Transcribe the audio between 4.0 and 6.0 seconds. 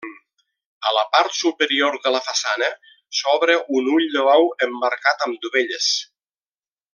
de bou emmarcat amb dovelles.